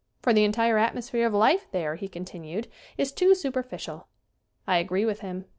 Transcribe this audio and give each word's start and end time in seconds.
"For 0.23 0.33
the 0.33 0.43
entire 0.43 0.79
atmosphere 0.79 1.27
of 1.27 1.33
life 1.35 1.67
there," 1.69 1.93
he 1.93 2.07
continued, 2.07 2.67
"is 2.97 3.11
too 3.11 3.35
superficial." 3.35 4.07
I 4.65 4.77
agree 4.79 5.05
with 5.05 5.19
him. 5.19 5.45